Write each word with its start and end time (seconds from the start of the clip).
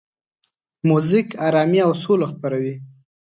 موزیک 0.87 1.27
آرامي 1.47 1.79
او 1.85 1.91
سوله 2.01 2.27
خپروي. 2.31 2.75